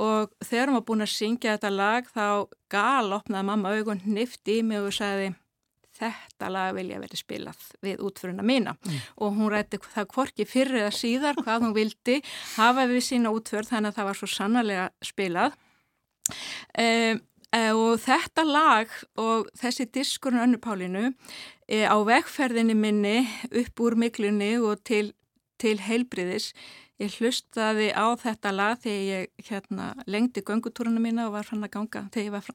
[0.00, 2.26] Og þegar hún var búin að syngja þetta lag þá
[2.72, 5.32] gal opnaði mamma augun nifti í mig og sagði
[6.02, 8.76] þetta lag vilja verið spilað við útföruna mína.
[8.86, 9.02] Mm.
[9.22, 12.22] og hún rætti það kvorki fyrir eða síðar hvað hún vildi
[12.56, 15.58] hafa við sína útför þannig að það var svo sannarlega spilað.
[16.78, 17.20] Um,
[17.52, 21.10] og þetta lag og þessi diskurinn önnupálinu
[21.68, 23.18] e, á vegferðinni minni
[23.50, 25.12] upp úr miklunni og til,
[25.60, 26.52] til heilbriðis
[27.02, 31.74] ég hlustaði á þetta lag þegar ég hérna, lengdi göngutúruna mína og var fann að
[31.76, 32.50] ganga þegar ég var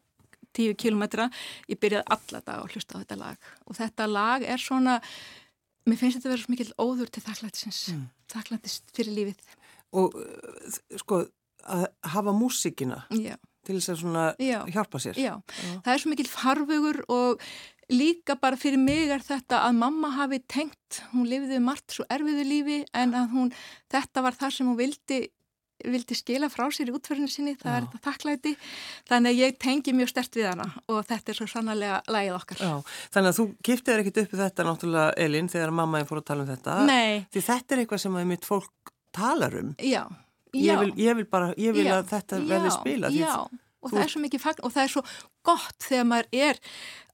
[0.58, 1.28] tíu kilómetra,
[1.70, 5.00] ég byrjaði alla dag að hlusta á þetta lag og þetta lag er svona,
[5.86, 8.06] mér finnst þetta að vera svo mikil óður til þakklættisins mm.
[8.34, 9.44] þakklættist fyrir lífið
[9.98, 11.26] og uh, sko
[11.68, 13.36] að hafa músikina Já.
[13.68, 14.60] Til þess að svona Já.
[14.74, 15.34] hjálpa sér Já.
[15.86, 17.48] það er svo mikil farfugur og
[17.92, 22.44] líka bara fyrir mig er þetta að mamma hafi tengt, hún lifiði margt svo erfiðu
[22.48, 23.52] lífi en að hún,
[23.94, 25.26] þetta var það sem hún vildi
[25.86, 27.76] vildi skila frá sér í útferðinu sinni, það Já.
[27.78, 28.54] er þetta þakklæti
[29.10, 32.64] þannig að ég tengi mjög stert við hana og þetta er svo sannarlega lægið okkar
[32.64, 32.72] Já.
[33.14, 36.46] Þannig að þú giftið er ekkit uppi þetta náttúrulega Elin þegar mammaðin fór að tala
[36.46, 37.26] um þetta Nei.
[37.30, 40.02] því þetta er eitthvað sem að mitt fólk talar um Já,
[40.56, 43.36] ég vil, ég vil bara, ég vil að þetta verði spila Já,
[43.82, 45.06] og það er svo mikið fagn og það er svo
[45.48, 46.62] gott þegar maður er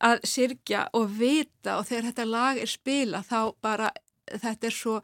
[0.10, 3.94] að sirkja og vita og þegar þetta lag er spila þá bara
[4.32, 4.98] þetta er svo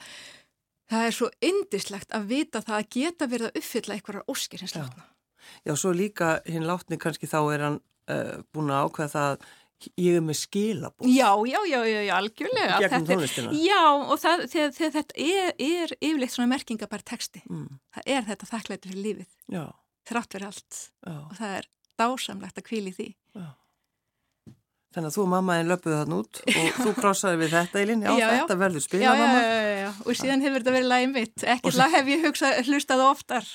[0.89, 4.76] það er svo indislegt að vita það að geta verið að uppfylla einhverjar óskir hins
[4.78, 5.06] látna.
[5.65, 9.48] Já, svo líka hinn látni kannski þá er hann uh, búin að ákveða það að
[10.00, 11.10] ég er með skilabóð.
[11.13, 12.89] Já, já, já, já, já algjörlega.
[13.08, 13.54] Tónlistina.
[13.56, 17.44] Já, og það, þegar, þegar þetta er, er yfirleitt svona merkingabær texti.
[17.48, 17.80] Mm.
[17.96, 19.32] Það er þetta þakklæti fyrir lífið.
[19.56, 19.63] Já.
[20.10, 20.84] Þrátt fyrir allt.
[21.06, 21.15] Já.
[21.22, 23.10] Og það er dásamlegt að kvíli því.
[23.39, 23.50] Já.
[24.89, 28.30] Þannig að þú og mammaðin löpuðu þann út og þú krásaði við þetta Eilin, já,
[28.34, 29.42] þetta verður spila mamma.
[29.44, 32.62] Já, já, já, og síðan hefur þetta verið lagið mitt, ekkert lag hef ég hugsað,
[32.65, 33.52] hlustað oftar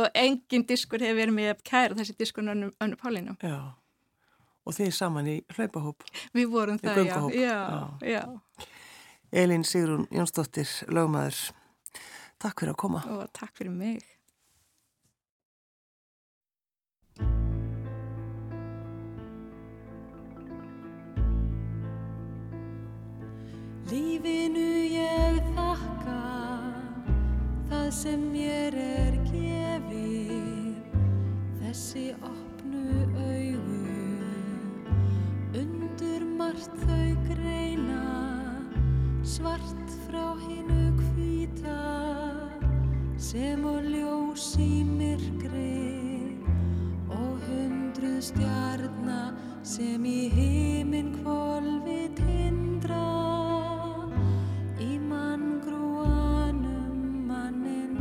[0.00, 3.36] og engin diskur hefur verið mér kæra þessi diskur önnu, önnu Pálinu.
[3.44, 3.58] Já,
[4.68, 6.04] og þið saman í hlaupahóp.
[6.36, 7.60] Við vorum það, já, já,
[8.04, 8.68] já.
[9.32, 11.40] Eilin Sigrun Jónsdóttir, lögmaður,
[12.40, 13.02] takk fyrir að koma.
[13.16, 14.04] Og takk fyrir mig.
[23.88, 26.18] Lífinu ég þakka
[27.70, 30.76] það sem mér er gefið
[31.62, 32.47] þessi opnu
[36.48, 38.04] margt þau greina
[39.22, 41.80] svart frá hinnu hvita
[43.20, 46.38] sem og ljós í myrkri
[47.12, 49.36] og hundruð stjarnar
[49.74, 53.04] sem í heiminn kvolvi tindra.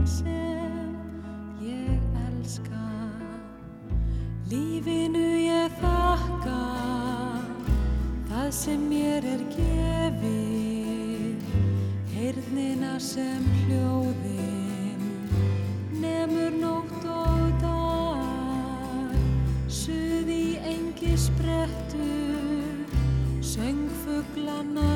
[0.08, 0.94] Sem
[1.60, 2.86] ég elska
[4.48, 5.37] Lífinu
[8.52, 11.42] sem mér er gefið
[12.14, 15.04] Heyrnina sem hljóðin
[16.00, 19.12] nefnur nótt og dag.
[19.68, 22.08] Suð í engi sprettu
[23.44, 24.96] söngfuglanna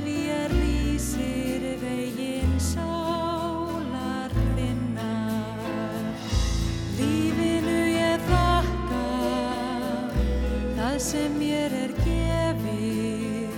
[11.01, 13.57] sem ég er gefið.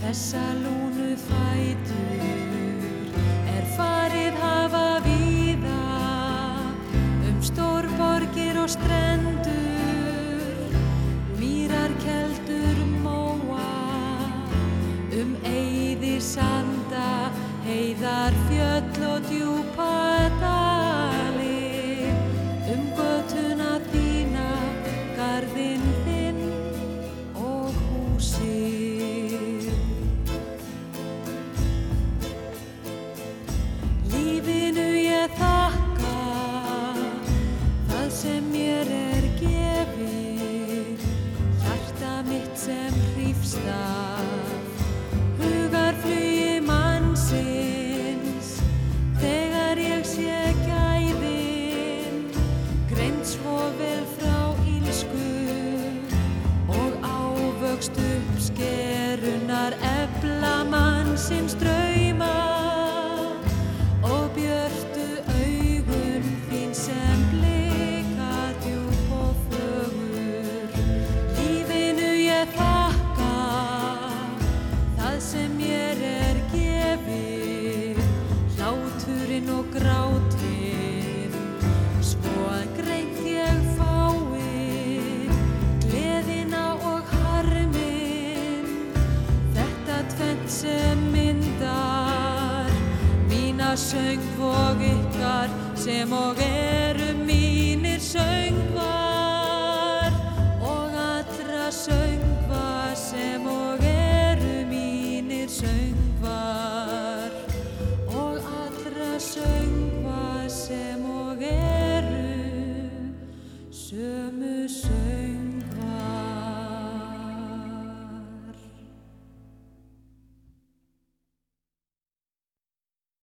[0.00, 0.85] Þessa lúa